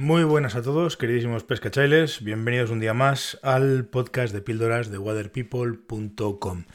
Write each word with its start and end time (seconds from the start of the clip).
Muy 0.00 0.22
buenas 0.22 0.54
a 0.54 0.62
todos, 0.62 0.96
queridísimos 0.96 1.42
pescachailes. 1.42 2.22
Bienvenidos 2.22 2.70
un 2.70 2.78
día 2.78 2.94
más 2.94 3.36
al 3.42 3.84
podcast 3.86 4.32
de 4.32 4.40
píldoras 4.40 4.92
de 4.92 4.98
waterpeople.com. 4.98 6.66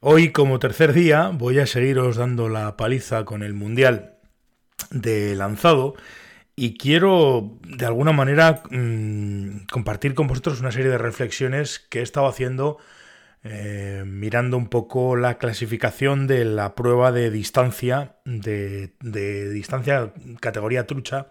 Hoy, 0.00 0.32
como 0.32 0.58
tercer 0.58 0.92
día, 0.92 1.30
voy 1.32 1.60
a 1.60 1.66
seguiros 1.66 2.16
dando 2.18 2.50
la 2.50 2.76
paliza 2.76 3.24
con 3.24 3.42
el 3.42 3.54
Mundial 3.54 4.16
de 4.90 5.34
lanzado 5.34 5.94
y 6.54 6.76
quiero, 6.76 7.58
de 7.66 7.86
alguna 7.86 8.12
manera, 8.12 8.62
mmm, 8.68 9.64
compartir 9.72 10.14
con 10.14 10.26
vosotros 10.26 10.60
una 10.60 10.72
serie 10.72 10.90
de 10.90 10.98
reflexiones 10.98 11.78
que 11.78 12.00
he 12.00 12.02
estado 12.02 12.26
haciendo 12.26 12.76
eh, 13.44 14.04
mirando 14.06 14.58
un 14.58 14.68
poco 14.68 15.16
la 15.16 15.38
clasificación 15.38 16.26
de 16.26 16.44
la 16.44 16.74
prueba 16.74 17.12
de 17.12 17.30
distancia, 17.30 18.16
de 18.26 18.90
distancia 19.50 20.12
categoría 20.38 20.86
trucha 20.86 21.28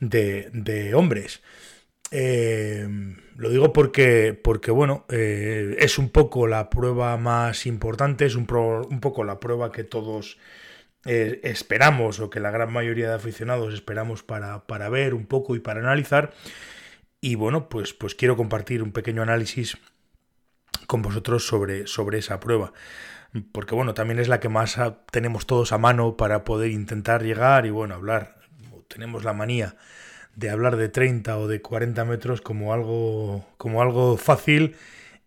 de, 0.00 0.50
de 0.52 0.94
hombres. 0.94 1.42
Eh, 2.10 2.88
lo 3.36 3.50
digo 3.50 3.72
porque, 3.72 4.38
porque 4.42 4.70
bueno, 4.70 5.04
eh, 5.08 5.76
es 5.78 5.98
un 5.98 6.10
poco 6.10 6.46
la 6.46 6.68
prueba 6.68 7.16
más 7.16 7.66
importante, 7.66 8.26
es 8.26 8.34
un, 8.34 8.46
pro, 8.46 8.86
un 8.88 9.00
poco 9.00 9.24
la 9.24 9.38
prueba 9.38 9.70
que 9.70 9.84
todos 9.84 10.38
eh, 11.04 11.40
esperamos 11.44 12.20
o 12.20 12.28
que 12.28 12.40
la 12.40 12.50
gran 12.50 12.72
mayoría 12.72 13.08
de 13.08 13.14
aficionados 13.14 13.72
esperamos 13.74 14.22
para, 14.22 14.66
para, 14.66 14.88
ver 14.88 15.14
un 15.14 15.26
poco 15.26 15.54
y 15.54 15.60
para 15.60 15.80
analizar. 15.80 16.32
Y 17.20 17.36
bueno, 17.36 17.68
pues, 17.68 17.92
pues 17.94 18.14
quiero 18.14 18.36
compartir 18.36 18.82
un 18.82 18.92
pequeño 18.92 19.22
análisis 19.22 19.78
con 20.86 21.02
vosotros 21.02 21.46
sobre, 21.46 21.86
sobre 21.86 22.18
esa 22.18 22.40
prueba. 22.40 22.72
Porque 23.52 23.74
bueno, 23.74 23.94
también 23.94 24.18
es 24.18 24.28
la 24.28 24.40
que 24.40 24.48
más 24.48 24.76
tenemos 25.12 25.46
todos 25.46 25.72
a 25.72 25.78
mano 25.78 26.16
para 26.16 26.44
poder 26.44 26.70
intentar 26.72 27.22
llegar 27.22 27.66
y 27.66 27.70
bueno, 27.70 27.94
hablar. 27.94 28.39
Tenemos 28.90 29.24
la 29.24 29.32
manía 29.32 29.76
de 30.34 30.50
hablar 30.50 30.76
de 30.76 30.88
30 30.88 31.38
o 31.38 31.48
de 31.48 31.62
40 31.62 32.04
metros 32.04 32.40
como 32.40 32.72
algo, 32.74 33.46
como 33.56 33.82
algo 33.82 34.16
fácil 34.16 34.76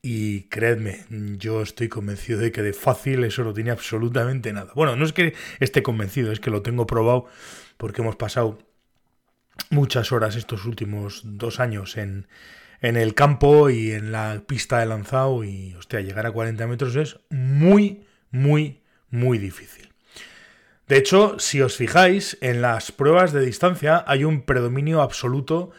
y 0.02 0.44
creedme, 0.50 1.06
yo 1.38 1.62
estoy 1.62 1.88
convencido 1.88 2.40
de 2.40 2.52
que 2.52 2.62
de 2.62 2.74
fácil 2.74 3.24
eso 3.24 3.46
no 3.46 3.54
tiene 3.54 3.72
absolutamente 3.72 4.52
nada. 4.52 4.74
Bueno, 4.76 4.98
no 4.98 5.06
es 5.06 5.14
que 5.14 5.34
esté 5.62 5.82
convencido, 5.82 6.34
es 6.34 6.42
que 6.42 6.50
lo 6.50 6.62
tengo 6.62 6.86
probado 6.86 7.26
porque 7.78 8.02
hemos 8.02 8.18
pasado 8.18 8.60
muchas 9.70 10.12
horas 10.12 10.36
estos 10.36 10.66
últimos 10.66 11.22
dos 11.24 11.62
años 11.62 11.96
en, 11.96 12.28
en 12.82 12.98
el 12.98 13.16
campo 13.16 13.70
y 13.70 13.92
en 13.92 14.12
la 14.12 14.44
pista 14.46 14.80
de 14.80 14.88
lanzado 14.88 15.46
y, 15.46 15.74
hostia, 15.76 16.02
llegar 16.02 16.26
a 16.26 16.32
40 16.32 16.68
metros 16.68 16.98
es 16.98 17.20
muy, 17.30 18.06
muy, 18.30 18.82
muy 19.10 19.38
difícil. 19.38 19.93
De 20.88 20.98
hecho, 20.98 21.40
si 21.40 21.62
os 21.62 21.78
fijáis, 21.78 22.38
en 22.42 22.62
las 22.62 22.92
pruebas 22.92 23.32
de 23.32 23.46
distancia 23.46 24.04
hay 24.06 24.26
un 24.26 24.42
predominio 24.42 25.02
absoluto 25.02 25.72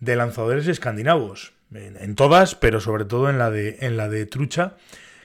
de 0.00 0.16
lanzadores 0.16 0.66
escandinavos. 0.66 1.52
En, 1.72 2.14
todas, 2.14 2.54
pero 2.54 2.80
sobre 2.80 3.04
todo 3.04 3.28
en 3.28 3.38
la 3.38 3.50
de, 3.50 3.76
en 3.80 3.96
la 3.96 4.08
de 4.08 4.24
trucha, 4.26 4.76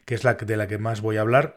que 0.05 0.13
es 0.13 0.23
la 0.23 0.33
de 0.33 0.57
la 0.57 0.67
que 0.67 0.77
más 0.77 1.01
voy 1.01 1.17
a 1.17 1.21
hablar, 1.21 1.55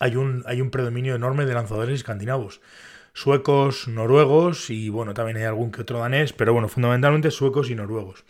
hay 0.00 0.16
un, 0.16 0.42
hay 0.46 0.60
un 0.60 0.70
predominio 0.70 1.14
enorme 1.14 1.44
de 1.44 1.54
lanzadores 1.54 1.94
escandinavos. 1.94 2.60
Suecos, 3.12 3.88
noruegos 3.88 4.70
y 4.70 4.88
bueno, 4.88 5.12
también 5.12 5.36
hay 5.36 5.44
algún 5.44 5.70
que 5.70 5.82
otro 5.82 5.98
danés, 5.98 6.32
pero 6.32 6.54
bueno, 6.54 6.68
fundamentalmente 6.68 7.30
suecos 7.30 7.68
y 7.68 7.74
noruegos. 7.74 8.24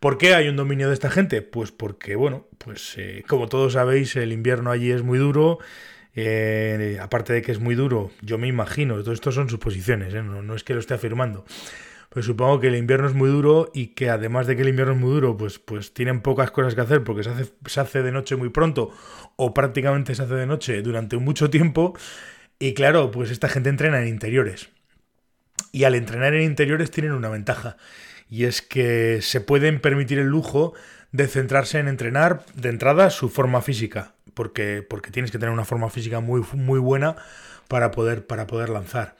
¿Por 0.00 0.18
qué 0.18 0.34
hay 0.34 0.48
un 0.48 0.56
dominio 0.56 0.88
de 0.88 0.94
esta 0.94 1.08
gente? 1.08 1.40
Pues 1.40 1.70
porque, 1.70 2.16
bueno, 2.16 2.46
pues 2.58 2.94
eh, 2.98 3.24
como 3.26 3.48
todos 3.48 3.74
sabéis, 3.74 4.16
el 4.16 4.32
invierno 4.32 4.70
allí 4.70 4.90
es 4.90 5.02
muy 5.02 5.18
duro 5.18 5.60
eh, 6.16 6.98
aparte 7.00 7.34
de 7.34 7.42
que 7.42 7.52
es 7.52 7.60
muy 7.60 7.74
duro, 7.74 8.10
yo 8.22 8.38
me 8.38 8.48
imagino, 8.48 8.96
todo 9.02 9.12
esto 9.12 9.30
son 9.30 9.50
suposiciones, 9.50 10.14
¿eh? 10.14 10.22
no, 10.22 10.42
no, 10.42 10.54
es 10.54 10.64
que 10.64 10.72
lo 10.74 10.80
esté 10.80 10.94
afirmando. 10.94 11.44
Pues 12.08 12.24
supongo 12.24 12.58
que 12.60 12.68
el 12.68 12.76
invierno 12.76 13.06
es 13.06 13.14
muy 13.14 13.28
duro 13.28 13.70
y 13.74 13.88
que 13.88 14.08
además 14.08 14.46
de 14.46 14.56
que 14.56 14.62
el 14.62 14.68
invierno 14.68 14.94
es 14.94 14.98
muy 14.98 15.10
duro, 15.10 15.36
pues, 15.36 15.58
pues 15.58 15.92
tienen 15.92 16.22
pocas 16.22 16.50
cosas 16.50 16.74
que 16.74 16.80
hacer 16.80 17.04
porque 17.04 17.22
se 17.22 17.30
hace, 17.30 17.52
se 17.66 17.80
hace 17.80 18.02
de 18.02 18.10
noche 18.10 18.36
muy 18.36 18.48
pronto 18.48 18.90
o 19.36 19.52
prácticamente 19.52 20.14
se 20.14 20.22
hace 20.22 20.34
de 20.34 20.46
noche 20.46 20.80
durante 20.80 21.18
mucho 21.18 21.50
tiempo. 21.50 21.94
Y 22.58 22.72
claro, 22.72 23.10
pues 23.10 23.30
esta 23.30 23.50
gente 23.50 23.68
entrena 23.68 24.00
en 24.00 24.08
interiores. 24.08 24.70
Y 25.72 25.84
al 25.84 25.94
entrenar 25.94 26.32
en 26.34 26.44
interiores 26.44 26.90
tienen 26.90 27.12
una 27.12 27.28
ventaja. 27.28 27.76
Y 28.28 28.44
es 28.44 28.62
que 28.62 29.20
se 29.22 29.40
pueden 29.40 29.80
permitir 29.80 30.18
el 30.18 30.26
lujo 30.26 30.74
de 31.12 31.28
centrarse 31.28 31.78
en 31.78 31.88
entrenar 31.88 32.44
de 32.54 32.68
entrada 32.68 33.10
su 33.10 33.28
forma 33.28 33.62
física, 33.62 34.14
porque, 34.34 34.84
porque 34.88 35.10
tienes 35.10 35.30
que 35.30 35.38
tener 35.38 35.52
una 35.52 35.64
forma 35.64 35.88
física 35.90 36.20
muy, 36.20 36.42
muy 36.54 36.78
buena 36.78 37.16
para 37.68 37.90
poder, 37.90 38.26
para 38.26 38.46
poder 38.46 38.68
lanzar. 38.68 39.16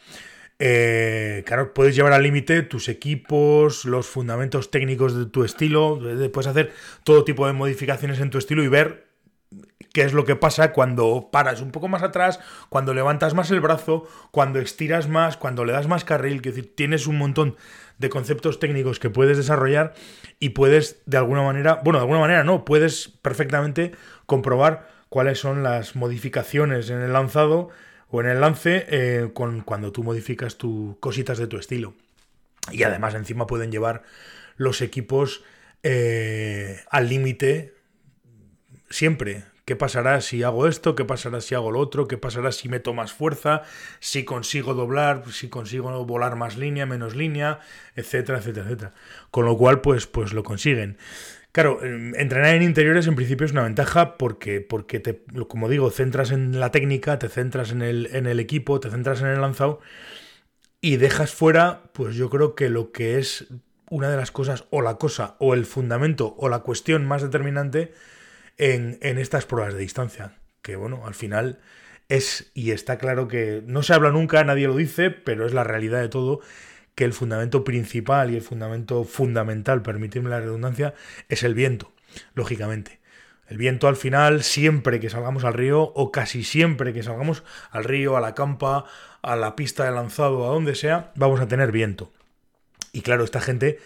Eh, 0.58 1.42
claro, 1.46 1.74
puedes 1.74 1.94
llevar 1.94 2.12
al 2.12 2.22
límite 2.22 2.62
tus 2.62 2.88
equipos, 2.88 3.84
los 3.84 4.06
fundamentos 4.06 4.70
técnicos 4.70 5.16
de 5.16 5.26
tu 5.26 5.44
estilo, 5.44 6.00
puedes 6.32 6.46
hacer 6.46 6.72
todo 7.04 7.24
tipo 7.24 7.46
de 7.46 7.52
modificaciones 7.52 8.20
en 8.20 8.30
tu 8.30 8.38
estilo 8.38 8.62
y 8.62 8.68
ver 8.68 9.05
qué 9.96 10.02
es 10.02 10.12
lo 10.12 10.26
que 10.26 10.36
pasa 10.36 10.74
cuando 10.74 11.30
paras 11.32 11.62
un 11.62 11.70
poco 11.70 11.88
más 11.88 12.02
atrás, 12.02 12.38
cuando 12.68 12.92
levantas 12.92 13.32
más 13.32 13.50
el 13.50 13.62
brazo, 13.62 14.06
cuando 14.30 14.58
estiras 14.58 15.08
más, 15.08 15.38
cuando 15.38 15.64
le 15.64 15.72
das 15.72 15.88
más 15.88 16.04
carril, 16.04 16.42
que 16.42 16.50
decir, 16.50 16.76
tienes 16.76 17.06
un 17.06 17.16
montón 17.16 17.56
de 17.96 18.10
conceptos 18.10 18.58
técnicos 18.58 18.98
que 18.98 19.08
puedes 19.08 19.38
desarrollar 19.38 19.94
y 20.38 20.50
puedes 20.50 21.00
de 21.06 21.16
alguna 21.16 21.40
manera, 21.40 21.80
bueno, 21.82 21.98
de 21.98 22.02
alguna 22.02 22.20
manera 22.20 22.44
no, 22.44 22.66
puedes 22.66 23.08
perfectamente 23.08 23.92
comprobar 24.26 24.86
cuáles 25.08 25.38
son 25.38 25.62
las 25.62 25.96
modificaciones 25.96 26.90
en 26.90 27.00
el 27.00 27.14
lanzado 27.14 27.70
o 28.10 28.20
en 28.20 28.26
el 28.26 28.42
lance 28.42 28.84
eh, 28.90 29.30
con, 29.32 29.62
cuando 29.62 29.92
tú 29.92 30.04
modificas 30.04 30.58
tus 30.58 30.98
cositas 30.98 31.38
de 31.38 31.46
tu 31.46 31.56
estilo. 31.56 31.94
Y 32.70 32.82
además 32.82 33.14
encima 33.14 33.46
pueden 33.46 33.72
llevar 33.72 34.02
los 34.58 34.82
equipos 34.82 35.42
eh, 35.82 36.82
al 36.90 37.08
límite 37.08 37.72
siempre. 38.90 39.55
¿Qué 39.66 39.74
pasará 39.74 40.20
si 40.20 40.44
hago 40.44 40.68
esto? 40.68 40.94
¿Qué 40.94 41.04
pasará 41.04 41.40
si 41.40 41.56
hago 41.56 41.72
lo 41.72 41.80
otro? 41.80 42.06
¿Qué 42.06 42.16
pasará 42.16 42.52
si 42.52 42.68
meto 42.68 42.94
más 42.94 43.12
fuerza? 43.12 43.62
Si 43.98 44.24
consigo 44.24 44.74
doblar, 44.74 45.24
si 45.32 45.48
consigo 45.48 46.06
volar 46.06 46.36
más 46.36 46.56
línea, 46.56 46.86
menos 46.86 47.16
línea, 47.16 47.58
etcétera, 47.96 48.38
etcétera, 48.38 48.66
etcétera. 48.66 48.94
Con 49.32 49.44
lo 49.44 49.58
cual, 49.58 49.80
pues, 49.80 50.06
pues 50.06 50.32
lo 50.32 50.44
consiguen. 50.44 50.98
Claro, 51.50 51.84
em, 51.84 52.14
entrenar 52.14 52.54
en 52.54 52.62
interiores 52.62 53.08
en 53.08 53.16
principio 53.16 53.44
es 53.44 53.50
una 53.50 53.64
ventaja 53.64 54.18
porque, 54.18 54.60
porque 54.60 55.00
te, 55.00 55.24
como 55.48 55.68
digo, 55.68 55.90
centras 55.90 56.30
en 56.30 56.60
la 56.60 56.70
técnica, 56.70 57.18
te 57.18 57.28
centras 57.28 57.72
en 57.72 57.82
el, 57.82 58.08
en 58.12 58.26
el 58.28 58.38
equipo, 58.38 58.78
te 58.78 58.88
centras 58.90 59.20
en 59.20 59.26
el 59.26 59.40
lanzado 59.40 59.80
y 60.80 60.96
dejas 60.96 61.34
fuera, 61.34 61.90
pues 61.92 62.14
yo 62.14 62.30
creo 62.30 62.54
que 62.54 62.70
lo 62.70 62.92
que 62.92 63.18
es 63.18 63.48
una 63.90 64.10
de 64.10 64.16
las 64.16 64.30
cosas, 64.30 64.64
o 64.70 64.80
la 64.80 64.94
cosa, 64.96 65.34
o 65.40 65.54
el 65.54 65.66
fundamento, 65.66 66.36
o 66.38 66.48
la 66.48 66.60
cuestión 66.60 67.04
más 67.04 67.22
determinante 67.22 67.92
en, 68.58 68.98
estas 69.00 69.46
pruebas 69.46 69.74
de 69.74 69.80
distancia. 69.80 70.38
Que 70.62 70.76
bueno, 70.76 71.06
al 71.06 71.14
final 71.14 71.58
es, 72.08 72.50
y 72.54 72.70
está 72.70 72.98
claro 72.98 73.28
que 73.28 73.62
no 73.66 73.82
se 73.82 73.94
habla 73.94 74.10
nunca, 74.10 74.42
nadie 74.44 74.66
lo 74.66 74.76
dice, 74.76 75.10
pero 75.10 75.46
es 75.46 75.54
la 75.54 75.64
realidad 75.64 76.00
de 76.00 76.08
todo, 76.08 76.40
que 76.94 77.04
el 77.04 77.12
fundamento 77.12 77.64
principal 77.64 78.30
y 78.30 78.36
el 78.36 78.42
fundamento 78.42 79.04
fundamental, 79.04 79.82
permitirme 79.82 80.30
la 80.30 80.40
redundancia, 80.40 80.94
es 81.28 81.42
el 81.42 81.54
viento, 81.54 81.92
lógicamente. 82.34 83.00
El 83.48 83.58
viento 83.58 83.86
al 83.86 83.96
final, 83.96 84.42
siempre 84.42 84.98
que 84.98 85.10
salgamos 85.10 85.44
al 85.44 85.54
río, 85.54 85.82
o 85.82 86.10
casi 86.10 86.42
siempre 86.42 86.92
que 86.92 87.04
salgamos 87.04 87.44
al 87.70 87.84
río, 87.84 88.16
a 88.16 88.20
la 88.20 88.34
campa, 88.34 88.86
a 89.22 89.36
la 89.36 89.54
pista 89.54 89.84
de 89.84 89.92
lanzado, 89.92 90.44
a 90.46 90.48
donde 90.48 90.74
sea, 90.74 91.12
vamos 91.14 91.40
a 91.40 91.46
tener 91.46 91.70
viento. 91.70 92.12
Y 92.92 93.02
claro, 93.02 93.22
esta 93.24 93.40
gente 93.40 93.78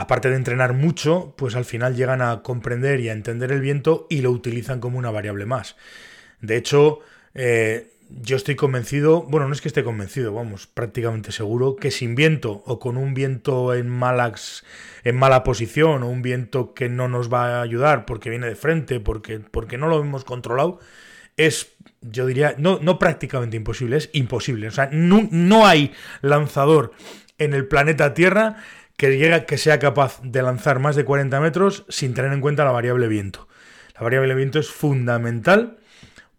aparte 0.00 0.30
de 0.30 0.36
entrenar 0.36 0.72
mucho, 0.72 1.34
pues 1.36 1.54
al 1.54 1.66
final 1.66 1.94
llegan 1.94 2.22
a 2.22 2.42
comprender 2.42 3.00
y 3.00 3.10
a 3.10 3.12
entender 3.12 3.52
el 3.52 3.60
viento 3.60 4.06
y 4.08 4.22
lo 4.22 4.30
utilizan 4.30 4.80
como 4.80 4.98
una 4.98 5.10
variable 5.10 5.44
más. 5.44 5.76
De 6.40 6.56
hecho, 6.56 7.00
eh, 7.34 7.92
yo 8.08 8.36
estoy 8.36 8.56
convencido, 8.56 9.24
bueno, 9.24 9.46
no 9.46 9.52
es 9.52 9.60
que 9.60 9.68
esté 9.68 9.84
convencido, 9.84 10.32
vamos, 10.32 10.66
prácticamente 10.66 11.32
seguro, 11.32 11.76
que 11.76 11.90
sin 11.90 12.14
viento 12.14 12.62
o 12.64 12.78
con 12.78 12.96
un 12.96 13.12
viento 13.12 13.74
en, 13.74 13.90
malax, 13.90 14.64
en 15.04 15.16
mala 15.16 15.44
posición 15.44 16.02
o 16.02 16.08
un 16.08 16.22
viento 16.22 16.72
que 16.72 16.88
no 16.88 17.08
nos 17.08 17.30
va 17.30 17.58
a 17.58 17.62
ayudar 17.62 18.06
porque 18.06 18.30
viene 18.30 18.46
de 18.46 18.56
frente, 18.56 19.00
porque, 19.00 19.38
porque 19.38 19.76
no 19.76 19.88
lo 19.88 20.00
hemos 20.00 20.24
controlado, 20.24 20.80
es, 21.36 21.72
yo 22.00 22.24
diría, 22.24 22.54
no, 22.56 22.78
no 22.80 22.98
prácticamente 22.98 23.58
imposible, 23.58 23.98
es 23.98 24.08
imposible. 24.14 24.68
O 24.68 24.72
sea, 24.72 24.88
no, 24.90 25.28
no 25.30 25.66
hay 25.66 25.92
lanzador 26.22 26.92
en 27.38 27.54
el 27.54 27.66
planeta 27.66 28.14
Tierra 28.14 28.56
que, 29.00 29.16
llega, 29.16 29.46
que 29.46 29.56
sea 29.56 29.78
capaz 29.78 30.20
de 30.22 30.42
lanzar 30.42 30.78
más 30.78 30.94
de 30.94 31.06
40 31.06 31.40
metros 31.40 31.86
sin 31.88 32.12
tener 32.12 32.34
en 32.34 32.42
cuenta 32.42 32.66
la 32.66 32.70
variable 32.70 33.08
viento. 33.08 33.48
La 33.94 34.02
variable 34.02 34.34
viento 34.34 34.58
es 34.58 34.68
fundamental 34.68 35.78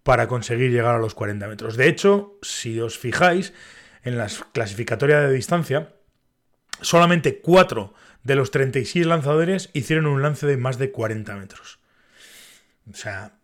para 0.04 0.28
conseguir 0.28 0.70
llegar 0.70 0.94
a 0.94 1.00
los 1.00 1.16
40 1.16 1.48
metros. 1.48 1.76
De 1.76 1.88
hecho, 1.88 2.38
si 2.44 2.80
os 2.80 3.00
fijáis 3.00 3.54
en 4.04 4.20
las 4.20 4.44
clasificatorias 4.54 5.24
de 5.24 5.34
distancia, 5.34 5.96
solamente 6.82 7.42
4 7.42 7.96
de 8.22 8.36
los 8.36 8.52
36 8.52 9.08
lanzadores 9.08 9.72
hicieron 9.74 10.06
un 10.06 10.22
lance 10.22 10.46
de 10.46 10.58
más 10.58 10.78
de 10.78 10.92
40 10.92 11.36
metros. 11.38 11.80
O 12.92 12.96
sea, 12.96 13.40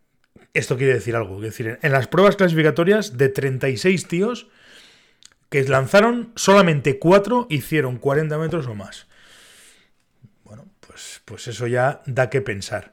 esto 0.54 0.76
quiere 0.76 0.94
decir 0.94 1.16
algo. 1.16 1.38
Es 1.38 1.42
decir, 1.42 1.80
en 1.82 1.90
las 1.90 2.06
pruebas 2.06 2.36
clasificatorias 2.36 3.18
de 3.18 3.30
36 3.30 4.06
tíos, 4.06 4.46
que 5.48 5.64
lanzaron 5.64 6.30
solamente 6.36 7.00
cuatro 7.00 7.48
hicieron 7.50 7.96
40 7.96 8.38
metros 8.38 8.68
o 8.68 8.76
más. 8.76 9.07
Pues, 10.98 11.22
pues 11.24 11.46
eso 11.46 11.68
ya 11.68 12.02
da 12.06 12.28
que 12.28 12.40
pensar. 12.40 12.92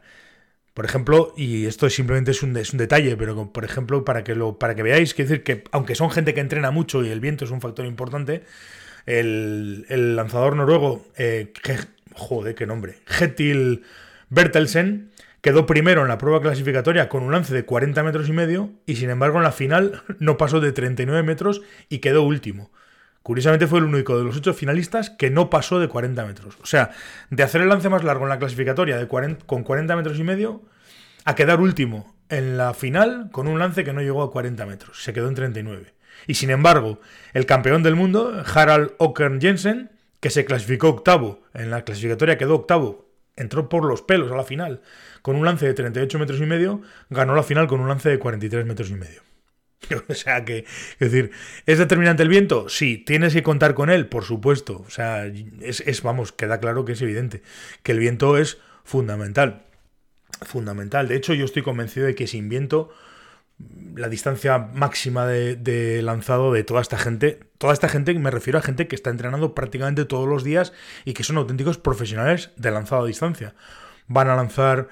Por 0.76 0.86
ejemplo, 0.86 1.34
y 1.36 1.66
esto 1.66 1.90
simplemente 1.90 2.30
es 2.32 2.44
un, 2.44 2.56
es 2.56 2.72
un 2.72 2.78
detalle, 2.78 3.18
pero 3.18 3.52
por 3.52 3.66
ejemplo, 3.66 4.06
para 4.06 4.24
que, 4.24 4.36
lo, 4.36 4.60
para 4.60 4.76
que 4.76 4.84
veáis, 4.84 5.16
quiero 5.16 5.30
decir 5.30 5.44
que 5.44 5.64
aunque 5.72 5.96
son 5.96 6.12
gente 6.12 6.36
que 6.36 6.40
entrena 6.40 6.70
mucho 6.70 7.04
y 7.04 7.10
el 7.10 7.20
viento 7.20 7.46
es 7.46 7.52
un 7.52 7.62
factor 7.62 7.84
importante, 7.88 8.44
el, 9.08 10.16
lanzador 10.16 10.56
noruego, 10.56 11.08
eh, 11.18 11.52
joder, 12.14 12.54
qué 12.54 12.68
nombre, 12.68 12.98
Getil 13.08 13.82
Bertelsen, 14.30 15.10
quedó 15.42 15.66
primero 15.66 16.04
en 16.04 16.08
la 16.08 16.20
prueba 16.20 16.44
clasificatoria 16.44 17.10
con 17.10 17.24
un 17.24 17.32
lance 17.32 17.56
de 17.56 17.66
40 17.66 18.04
metros 18.04 18.30
y 18.30 18.34
medio 18.34 18.70
y 18.86 18.98
sin 18.98 19.10
embargo 19.10 19.38
en 19.38 19.46
la 19.46 19.52
final 19.52 20.04
no 20.20 20.38
pasó 20.38 20.60
de 20.60 20.74
39 20.74 21.24
metros 21.24 21.64
y 21.90 22.00
quedó 22.00 22.22
último. 22.22 22.70
Curiosamente 23.26 23.66
fue 23.66 23.80
el 23.80 23.86
único 23.86 24.16
de 24.20 24.24
los 24.24 24.38
ocho 24.38 24.54
finalistas 24.54 25.10
que 25.10 25.32
no 25.32 25.50
pasó 25.50 25.80
de 25.80 25.88
40 25.88 26.24
metros. 26.28 26.60
O 26.62 26.68
sea, 26.68 26.92
de 27.32 27.42
hacer 27.42 27.60
el 27.60 27.70
lance 27.70 27.90
más 27.90 28.04
largo 28.04 28.26
en 28.26 28.30
la 28.30 28.38
clasificatoria 28.38 29.08
con 29.08 29.64
40 29.64 29.96
metros 29.96 30.20
y 30.20 30.24
medio 30.24 30.62
a 31.24 31.34
quedar 31.34 31.60
último 31.60 32.14
en 32.30 32.56
la 32.56 32.76
final 32.76 33.30
con 33.32 33.48
un 33.48 33.58
lance 33.58 33.84
que 33.84 33.94
no 33.94 34.02
llegó 34.02 34.22
a 34.22 34.30
40 34.30 34.64
metros. 34.68 35.02
Se 35.02 35.12
quedó 35.12 35.28
en 35.28 35.34
39. 35.34 35.96
Y 36.28 36.36
sin 36.36 36.52
embargo, 36.52 37.00
el 37.34 37.48
campeón 37.48 37.82
del 37.82 37.96
mundo, 37.96 38.44
Harald 38.54 38.92
Åkern 39.00 39.42
Jensen, 39.42 39.90
que 40.20 40.30
se 40.30 40.46
clasificó 40.46 40.90
octavo 40.90 41.42
en 41.56 41.72
la 41.72 41.82
clasificatoria, 41.82 42.38
quedó 42.38 42.54
octavo, 42.54 43.10
entró 43.36 43.70
por 43.70 43.86
los 43.86 44.04
pelos 44.04 44.32
a 44.32 44.36
la 44.36 44.44
final 44.44 44.82
con 45.24 45.36
un 45.36 45.46
lance 45.46 45.66
de 45.66 45.74
38 45.74 46.20
metros 46.20 46.40
y 46.40 46.46
medio, 46.46 46.84
ganó 47.10 47.34
la 47.34 47.42
final 47.42 47.66
con 47.66 47.80
un 47.80 47.88
lance 47.88 48.08
de 48.08 48.20
43 48.20 48.68
metros 48.68 48.92
y 48.92 48.94
medio. 48.94 49.25
O 50.10 50.14
sea 50.14 50.46
que, 50.46 50.66
es 51.00 51.12
decir, 51.12 51.32
¿es 51.66 51.78
determinante 51.78 52.24
el 52.24 52.30
viento? 52.30 52.70
Sí, 52.70 52.98
tienes 52.98 53.34
que 53.34 53.44
contar 53.44 53.74
con 53.74 53.90
él, 53.90 54.08
por 54.08 54.24
supuesto. 54.24 54.84
O 54.88 54.90
sea, 54.90 55.26
es, 55.62 55.82
es, 55.82 56.02
vamos, 56.02 56.32
queda 56.32 56.60
claro 56.60 56.86
que 56.86 56.94
es 56.94 57.02
evidente, 57.02 57.42
que 57.84 57.92
el 57.92 58.00
viento 58.00 58.38
es 58.38 58.58
fundamental. 58.84 59.64
Fundamental. 60.42 61.08
De 61.08 61.16
hecho, 61.16 61.34
yo 61.34 61.46
estoy 61.46 61.62
convencido 61.62 62.06
de 62.06 62.16
que 62.16 62.28
sin 62.28 62.50
viento, 62.50 62.90
la 63.96 64.10
distancia 64.10 64.58
máxima 64.58 65.26
de, 65.26 65.56
de 65.56 66.02
lanzado 66.02 66.52
de 66.52 66.64
toda 66.64 66.82
esta 66.82 66.98
gente, 66.98 67.40
toda 67.58 67.74
esta 67.74 67.88
gente, 67.88 68.14
me 68.14 68.32
refiero 68.32 68.60
a 68.60 68.62
gente 68.62 68.88
que 68.88 68.96
está 68.96 69.10
entrenando 69.10 69.56
prácticamente 69.56 70.06
todos 70.06 70.28
los 70.28 70.44
días 70.44 70.74
y 71.06 71.14
que 71.14 71.24
son 71.24 71.38
auténticos 71.38 71.78
profesionales 71.78 72.52
de 72.58 72.72
lanzado 72.72 73.04
a 73.04 73.08
distancia. 73.08 73.56
Van 74.08 74.30
a 74.30 74.36
lanzar 74.36 74.90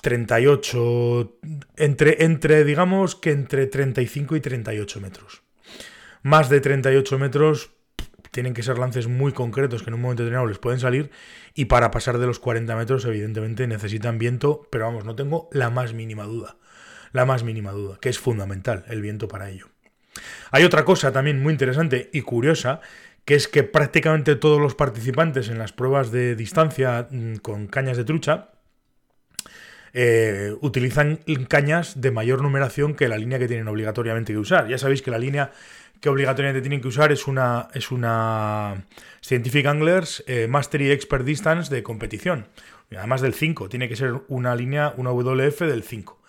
38, 0.00 1.38
entre, 1.76 2.24
entre, 2.24 2.64
digamos 2.64 3.16
que 3.16 3.30
entre 3.30 3.66
35 3.66 4.36
y 4.36 4.40
38 4.40 5.00
metros. 5.00 5.42
Más 6.22 6.48
de 6.48 6.60
38 6.60 7.18
metros 7.18 7.70
tienen 8.30 8.52
que 8.52 8.62
ser 8.62 8.78
lances 8.78 9.06
muy 9.06 9.32
concretos 9.32 9.82
que 9.82 9.90
en 9.90 9.94
un 9.94 10.02
momento 10.02 10.22
determinado 10.22 10.46
les 10.46 10.58
pueden 10.58 10.78
salir 10.80 11.10
y 11.54 11.66
para 11.66 11.90
pasar 11.90 12.18
de 12.18 12.26
los 12.26 12.38
40 12.38 12.76
metros 12.76 13.04
evidentemente 13.04 13.66
necesitan 13.66 14.18
viento, 14.18 14.68
pero 14.70 14.84
vamos, 14.84 15.04
no 15.04 15.16
tengo 15.16 15.48
la 15.52 15.70
más 15.70 15.94
mínima 15.94 16.24
duda, 16.24 16.56
la 17.12 17.24
más 17.24 17.44
mínima 17.44 17.72
duda, 17.72 17.98
que 18.00 18.10
es 18.10 18.18
fundamental 18.18 18.84
el 18.88 19.00
viento 19.00 19.26
para 19.26 19.48
ello. 19.48 19.68
Hay 20.50 20.64
otra 20.64 20.84
cosa 20.84 21.12
también 21.12 21.42
muy 21.42 21.52
interesante 21.52 22.10
y 22.12 22.22
curiosa, 22.22 22.80
que 23.24 23.34
es 23.34 23.48
que 23.48 23.62
prácticamente 23.62 24.36
todos 24.36 24.60
los 24.60 24.74
participantes 24.74 25.48
en 25.48 25.58
las 25.58 25.72
pruebas 25.72 26.10
de 26.10 26.36
distancia 26.36 27.08
mm, 27.10 27.36
con 27.36 27.66
cañas 27.66 27.96
de 27.96 28.04
trucha 28.04 28.50
eh, 29.98 30.54
utilizan 30.60 31.20
cañas 31.48 32.02
de 32.02 32.10
mayor 32.10 32.42
numeración 32.42 32.94
que 32.94 33.08
la 33.08 33.16
línea 33.16 33.38
que 33.38 33.48
tienen 33.48 33.66
obligatoriamente 33.66 34.34
que 34.34 34.38
usar. 34.38 34.68
Ya 34.68 34.76
sabéis 34.76 35.00
que 35.00 35.10
la 35.10 35.16
línea 35.16 35.52
que 36.02 36.10
obligatoriamente 36.10 36.60
tienen 36.60 36.82
que 36.82 36.88
usar 36.88 37.12
es 37.12 37.26
una, 37.26 37.68
es 37.72 37.90
una 37.90 38.84
Scientific 39.22 39.64
Anglers 39.64 40.22
eh, 40.26 40.48
Mastery 40.48 40.90
Expert 40.90 41.24
Distance 41.24 41.74
de 41.74 41.82
competición. 41.82 42.46
Además 42.94 43.22
del 43.22 43.32
5, 43.32 43.70
tiene 43.70 43.88
que 43.88 43.96
ser 43.96 44.20
una 44.28 44.54
línea, 44.54 44.92
una 44.98 45.12
WF 45.12 45.60
del 45.60 45.82
5. 45.82 46.22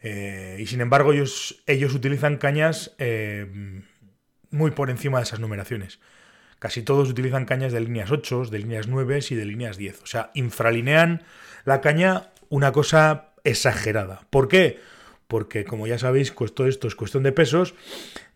Eh, 0.00 0.56
y 0.60 0.66
sin 0.66 0.80
embargo, 0.80 1.12
ellos, 1.12 1.62
ellos 1.66 1.92
utilizan 1.92 2.38
cañas 2.38 2.96
muy 4.50 4.70
por 4.70 4.88
encima 4.88 5.18
de 5.18 5.24
esas 5.24 5.40
numeraciones. 5.40 6.00
Casi 6.64 6.80
todos 6.80 7.10
utilizan 7.10 7.44
cañas 7.44 7.74
de 7.74 7.80
líneas 7.80 8.10
8, 8.10 8.46
de 8.46 8.58
líneas 8.58 8.88
9 8.88 9.20
y 9.28 9.34
de 9.34 9.44
líneas 9.44 9.76
10. 9.76 10.00
O 10.02 10.06
sea, 10.06 10.30
infralinean 10.32 11.22
la 11.66 11.82
caña 11.82 12.30
una 12.48 12.72
cosa 12.72 13.34
exagerada. 13.44 14.22
¿Por 14.30 14.48
qué? 14.48 14.80
Porque, 15.28 15.66
como 15.66 15.86
ya 15.86 15.98
sabéis, 15.98 16.32
todo 16.54 16.66
esto 16.66 16.88
es 16.88 16.94
cuestión 16.94 17.22
de 17.22 17.32
pesos 17.32 17.74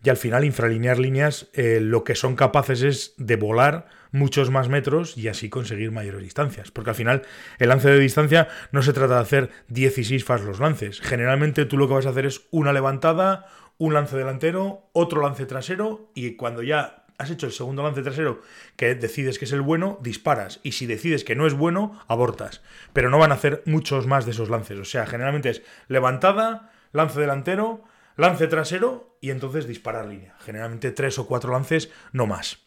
y 0.03 0.11
al 0.11 0.17
final 0.17 0.45
infralinear 0.45 0.99
líneas 0.99 1.47
eh, 1.53 1.79
lo 1.81 2.03
que 2.03 2.13
son 2.13 2.35
capaces 2.35 2.83
es 2.83 3.15
de 3.17 3.35
volar 3.35 3.87
muchos 4.11 4.51
más 4.51 4.69
metros 4.69 5.17
y 5.17 5.27
así 5.27 5.49
conseguir 5.49 5.91
mayores 5.91 6.21
distancias. 6.21 6.69
Porque 6.69 6.91
al 6.91 6.95
final 6.95 7.23
el 7.57 7.69
lance 7.69 7.89
de 7.89 7.97
distancia 7.97 8.47
no 8.71 8.83
se 8.83 8.93
trata 8.93 9.15
de 9.15 9.21
hacer 9.21 9.49
16 9.69 10.23
fast 10.23 10.45
los 10.45 10.59
lances. 10.59 11.01
Generalmente 11.01 11.65
tú 11.65 11.79
lo 11.79 11.87
que 11.87 11.95
vas 11.95 12.05
a 12.05 12.09
hacer 12.09 12.27
es 12.27 12.41
una 12.51 12.73
levantada, 12.73 13.47
un 13.79 13.95
lance 13.95 14.15
delantero, 14.15 14.87
otro 14.93 15.19
lance 15.19 15.47
trasero 15.47 16.11
y 16.13 16.35
cuando 16.35 16.61
ya 16.61 17.07
has 17.19 17.29
hecho 17.29 17.45
el 17.45 17.51
segundo 17.51 17.83
lance 17.83 18.01
trasero 18.01 18.41
que 18.77 18.95
decides 18.95 19.37
que 19.37 19.45
es 19.45 19.51
el 19.51 19.61
bueno, 19.61 19.99
disparas. 20.01 20.61
Y 20.63 20.71
si 20.71 20.87
decides 20.87 21.23
que 21.23 21.35
no 21.35 21.45
es 21.45 21.53
bueno, 21.53 21.99
abortas. 22.07 22.61
Pero 22.93 23.09
no 23.09 23.19
van 23.19 23.31
a 23.31 23.35
hacer 23.35 23.61
muchos 23.65 24.07
más 24.07 24.25
de 24.25 24.31
esos 24.31 24.49
lances. 24.49 24.79
O 24.79 24.85
sea, 24.85 25.05
generalmente 25.05 25.49
es 25.49 25.61
levantada, 25.89 26.71
lance 26.93 27.19
delantero, 27.19 27.83
lance 28.15 28.47
trasero 28.47 29.17
y 29.19 29.31
entonces 29.31 29.67
disparar 29.67 30.05
línea. 30.05 30.35
Generalmente 30.39 30.91
tres 30.91 31.19
o 31.19 31.27
cuatro 31.27 31.51
lances, 31.51 31.91
no 32.13 32.25
más. 32.25 32.59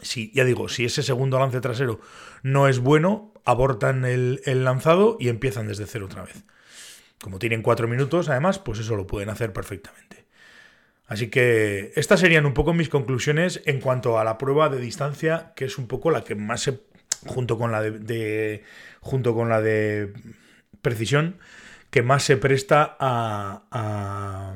Si, 0.00 0.32
ya 0.32 0.44
digo, 0.44 0.68
si 0.68 0.86
ese 0.86 1.02
segundo 1.02 1.38
lance 1.38 1.60
trasero 1.60 2.00
no 2.42 2.68
es 2.68 2.78
bueno, 2.78 3.34
abortan 3.44 4.06
el, 4.06 4.40
el 4.46 4.64
lanzado 4.64 5.18
y 5.20 5.28
empiezan 5.28 5.68
desde 5.68 5.86
cero 5.86 6.06
otra 6.06 6.24
vez. 6.24 6.44
Como 7.20 7.38
tienen 7.38 7.62
cuatro 7.62 7.86
minutos, 7.86 8.30
además, 8.30 8.58
pues 8.58 8.78
eso 8.78 8.96
lo 8.96 9.06
pueden 9.06 9.28
hacer 9.28 9.52
perfectamente. 9.52 10.27
Así 11.08 11.28
que 11.28 11.90
estas 11.96 12.20
serían 12.20 12.44
un 12.44 12.52
poco 12.52 12.74
mis 12.74 12.90
conclusiones 12.90 13.62
en 13.64 13.80
cuanto 13.80 14.18
a 14.18 14.24
la 14.24 14.36
prueba 14.36 14.68
de 14.68 14.78
distancia, 14.78 15.52
que 15.56 15.64
es 15.64 15.78
un 15.78 15.88
poco 15.88 16.10
la 16.10 16.22
que 16.22 16.34
más 16.34 16.60
se, 16.60 16.80
junto 17.26 17.56
con 17.56 17.72
la 17.72 17.80
de, 17.80 18.62
junto 19.00 19.34
con 19.34 19.48
la 19.48 19.62
de 19.62 20.12
precisión, 20.82 21.38
que 21.90 22.02
más 22.02 22.24
se 22.24 22.36
presta 22.36 22.94
a, 23.00 24.54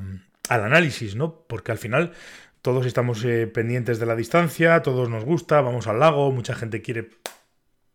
al 0.51 0.65
análisis, 0.65 1.17
¿no? 1.17 1.43
Porque 1.47 1.73
al 1.73 1.79
final 1.79 2.13
todos 2.61 2.85
estamos 2.85 3.25
eh, 3.25 3.47
pendientes 3.47 3.99
de 3.99 4.05
la 4.05 4.15
distancia, 4.15 4.83
todos 4.83 5.09
nos 5.09 5.25
gusta, 5.25 5.63
vamos 5.63 5.87
al 5.87 6.01
lago, 6.01 6.31
mucha 6.33 6.55
gente 6.55 6.83
quiere 6.83 7.09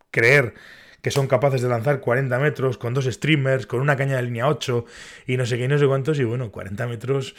creer 0.10 0.55
que 1.01 1.12
son 1.12 1.27
capaces 1.27 1.62
de 1.62 1.70
lanzar 1.70 2.00
40 2.00 2.39
metros 2.39 2.77
con 2.77 2.94
dos 2.94 3.06
streamers, 3.06 3.68
con 3.68 3.80
una 3.80 3.96
caña 3.96 4.18
de 4.18 4.24
línea 4.24 4.48
8 4.48 4.86
y 5.27 5.38
no 5.38 5.46
sé 5.46 5.58
qué, 5.58 5.66
y 5.66 5.68
no 5.68 5.77
sé 5.77 5.88
cuántos. 5.88 6.20
Y 6.20 6.24
bueno, 6.24 6.51
40 6.51 6.88
metros, 6.88 7.36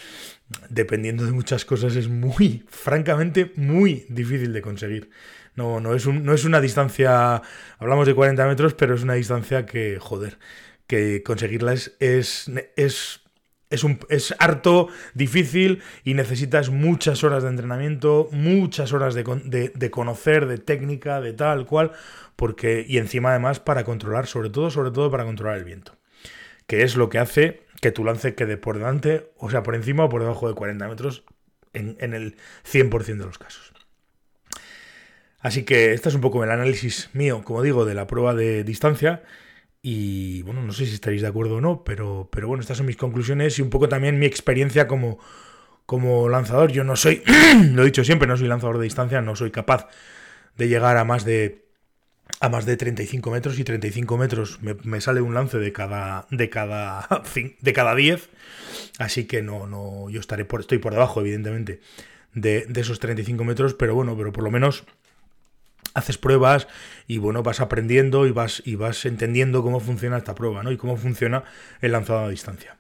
dependiendo 0.69 1.25
de 1.25 1.33
muchas 1.33 1.65
cosas, 1.65 1.97
es 1.97 2.09
muy, 2.09 2.65
francamente, 2.69 3.53
muy 3.57 4.07
difícil 4.09 4.53
de 4.53 4.63
conseguir. 4.63 5.11
No, 5.57 5.81
no, 5.81 5.95
es 5.95 6.07
un, 6.07 6.25
no 6.25 6.35
es 6.35 6.45
una 6.45 6.61
distancia, 6.61 7.43
hablamos 7.79 8.07
de 8.07 8.15
40 8.15 8.47
metros, 8.47 8.75
pero 8.75 8.95
es 8.95 9.03
una 9.03 9.15
distancia 9.15 9.67
que, 9.67 9.99
joder, 9.99 10.39
que 10.87 11.23
conseguirla 11.25 11.73
es, 11.73 11.97
es, 11.99 12.51
es 12.77 13.21
es, 13.71 13.85
un, 13.85 13.99
es, 14.09 14.35
harto 14.39 14.89
difícil 15.15 15.83
y 16.05 16.15
necesitas 16.15 16.71
muchas 16.71 17.25
horas 17.25 17.43
de 17.43 17.51
entrenamiento, 17.51 18.29
muchas 18.33 18.93
horas 18.93 19.15
de, 19.15 19.25
de, 19.45 19.69
de, 19.75 19.91
conocer, 19.91 20.47
de 20.47 20.59
técnica, 20.59 21.21
de 21.21 21.33
tal 21.33 21.67
cual, 21.67 21.93
porque 22.37 22.85
y 22.89 22.99
encima 22.99 23.31
además 23.31 23.61
para 23.61 23.85
controlar, 23.85 24.27
sobre 24.27 24.51
todo, 24.51 24.71
sobre 24.71 24.91
todo 24.91 25.11
para 25.11 25.25
controlar 25.25 25.59
el 25.59 25.65
viento, 25.65 25.97
que 26.67 26.83
es 26.83 26.97
lo 26.97 27.09
que 27.09 27.19
hace 27.19 27.63
que 27.81 27.93
tu 27.93 28.05
lance 28.05 28.35
quede 28.35 28.57
por 28.57 28.79
delante, 28.79 29.31
o 29.37 29.51
sea, 29.51 29.63
por 29.63 29.75
encima 29.75 30.05
o 30.05 30.09
por 30.09 30.23
debajo 30.23 30.49
de 30.49 30.55
40 30.55 30.89
metros 30.89 31.25
en, 31.73 31.97
en 32.01 32.15
el 32.15 32.37
100% 32.65 33.05
de 33.19 33.25
los 33.25 33.39
casos. 33.39 33.73
Así 35.41 35.63
que 35.63 35.93
este 35.93 36.09
es 36.09 36.15
un 36.15 36.21
poco 36.21 36.43
el 36.43 36.51
análisis 36.51 37.11
mío, 37.13 37.43
como 37.45 37.63
digo, 37.63 37.85
de 37.85 37.95
la 37.95 38.07
prueba 38.07 38.35
de 38.35 38.65
distancia. 38.65 39.23
Y 39.83 40.43
bueno, 40.43 40.63
no 40.63 40.73
sé 40.73 40.87
si 40.87 40.95
estaréis 40.95 41.23
de 41.23 41.29
acuerdo 41.29 41.57
o 41.57 41.61
no, 41.61 41.85
pero, 41.85 42.29
pero 42.33 42.49
bueno, 42.49 42.61
estas 42.61 42.79
son 42.79 42.87
mis 42.87 42.97
conclusiones 42.97 43.59
y 43.59 43.63
un 43.63 43.71
poco 43.71 43.89
también 43.89 44.19
mi 44.19 44.27
experiencia 44.27 44.89
como, 44.89 45.19
como 45.87 46.29
lanzador. 46.29 46.73
Yo 46.73 46.85
no 46.85 46.97
soy, 46.97 47.23
lo 47.73 47.83
he 47.83 47.87
dicho 47.87 48.05
siempre, 48.05 48.29
no 48.29 48.37
soy 48.37 48.49
lanzador 48.49 48.79
de 48.79 48.85
distancia, 48.85 49.23
no 49.23 49.37
soy 49.37 49.51
capaz 49.51 49.89
de 50.57 50.69
llegar 50.69 50.97
a 50.97 51.05
más 51.05 51.25
de 51.25 51.69
a 52.41 52.49
más 52.49 52.67
de 52.67 52.77
35 52.77 53.31
metros 53.31 53.59
y 53.59 53.65
35 53.65 54.17
metros 54.19 54.59
me, 54.61 55.01
sale 55.01 55.21
un 55.21 55.35
lance 55.35 55.59
de 55.59 55.73
cada 55.73 56.27
de 56.31 56.51
cada 56.51 57.09
de 57.61 57.73
cada 57.73 57.95
10 57.95 58.29
así 58.99 59.25
que 59.25 59.43
no 59.43 59.67
no 59.67 60.11
yo 60.11 60.21
estaré 60.21 60.45
por 60.45 60.61
estoy 60.61 60.79
por 60.79 60.93
debajo 60.93 61.21
evidentemente 61.21 61.81
de, 62.35 62.67
de, 62.69 62.81
esos 62.81 63.01
35 63.01 63.43
metros 63.45 63.75
pero 63.75 63.95
bueno 63.95 64.17
pero 64.17 64.33
por 64.33 64.45
lo 64.45 64.51
menos 64.51 64.85
haces 65.99 66.19
pruebas 66.19 66.69
y 67.07 67.19
bueno 67.19 67.43
vas 67.43 67.61
aprendiendo 67.61 68.27
y 68.27 68.33
vas 68.33 68.63
y 68.65 68.75
vas 68.75 69.05
entendiendo 69.05 69.63
cómo 69.63 69.81
funciona 69.81 70.17
esta 70.17 70.35
prueba 70.35 70.63
no 70.63 70.73
y 70.73 70.77
cómo 70.77 70.97
funciona 70.97 71.45
el 71.81 71.93
lanzado 71.93 72.21
a 72.21 72.29
distancia. 72.29 72.77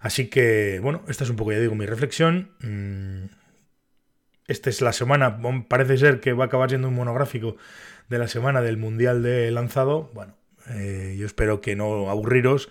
Así 0.00 0.28
que 0.28 0.80
bueno 0.82 1.02
esta 1.08 1.24
es 1.24 1.30
un 1.30 1.36
poco 1.36 1.52
ya 1.52 1.60
digo 1.60 1.74
mi 1.74 1.86
reflexión. 1.86 2.50
Mm, 2.60 3.26
esta 4.48 4.70
es 4.70 4.80
la 4.80 4.92
semana, 4.92 5.40
parece 5.68 5.98
ser 5.98 6.20
que 6.20 6.32
va 6.32 6.44
a 6.44 6.46
acabar 6.46 6.68
siendo 6.68 6.88
un 6.88 6.94
monográfico 6.94 7.56
de 8.08 8.18
la 8.18 8.28
semana 8.28 8.62
del 8.62 8.76
Mundial 8.76 9.22
de 9.22 9.50
Lanzado. 9.50 10.10
Bueno, 10.14 10.36
eh, 10.70 11.16
yo 11.18 11.26
espero 11.26 11.60
que 11.60 11.74
no 11.74 12.10
aburriros 12.10 12.68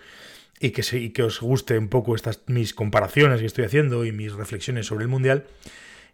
y 0.58 0.70
que, 0.70 0.82
y 0.96 1.10
que 1.10 1.22
os 1.22 1.40
guste 1.40 1.76
un 1.78 1.88
poco 1.88 2.14
estas 2.14 2.40
mis 2.46 2.72
comparaciones 2.72 3.40
que 3.40 3.46
estoy 3.46 3.64
haciendo 3.64 4.06
y 4.06 4.12
mis 4.12 4.32
reflexiones 4.32 4.86
sobre 4.86 5.04
el 5.04 5.08
Mundial 5.08 5.44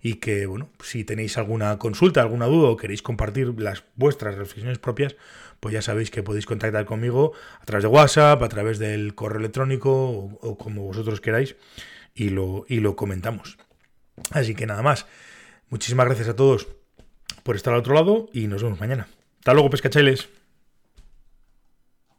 y 0.02 0.14
que, 0.14 0.46
bueno, 0.46 0.68
si 0.82 1.04
tenéis 1.04 1.38
alguna 1.38 1.78
consulta, 1.78 2.20
alguna 2.20 2.46
duda 2.46 2.70
o 2.70 2.76
queréis 2.76 3.02
compartir 3.02 3.54
las 3.60 3.84
vuestras 3.94 4.34
reflexiones 4.34 4.78
propias, 4.78 5.14
pues 5.60 5.72
ya 5.72 5.80
sabéis 5.80 6.10
que 6.10 6.24
podéis 6.24 6.44
contactar 6.44 6.84
conmigo 6.84 7.32
a 7.60 7.64
través 7.64 7.84
de 7.84 7.88
WhatsApp, 7.88 8.42
a 8.42 8.48
través 8.48 8.80
del 8.80 9.14
correo 9.14 9.38
electrónico 9.38 9.92
o, 9.92 10.58
como 10.58 10.82
vosotros 10.82 11.20
queráis 11.20 11.54
y 12.14 12.30
lo, 12.30 12.64
y 12.68 12.80
lo 12.80 12.96
comentamos. 12.96 13.58
Así 14.32 14.56
que 14.56 14.66
nada 14.66 14.82
más. 14.82 15.06
Muchísimas 15.70 16.06
gracias 16.06 16.28
a 16.28 16.36
todos 16.36 16.66
por 17.44 17.54
estar 17.54 17.72
al 17.72 17.80
otro 17.80 17.94
lado 17.94 18.28
y 18.32 18.48
nos 18.48 18.62
vemos 18.62 18.80
mañana. 18.80 19.06
Hasta 19.38 19.54
luego, 19.54 19.70
pescachailes. 19.70 20.28